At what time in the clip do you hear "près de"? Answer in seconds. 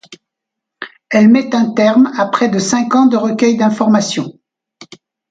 2.25-2.57